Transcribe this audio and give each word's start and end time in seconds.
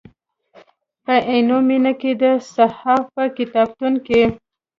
په 1.03 1.13
عینومېنه 1.29 1.93
کې 2.01 2.11
د 2.21 2.23
صحاف 2.53 3.01
په 3.15 3.23
کتابتون 3.37 3.93
کې. 4.07 4.21